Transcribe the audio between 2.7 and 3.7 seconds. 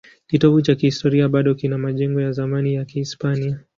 ya Kihispania.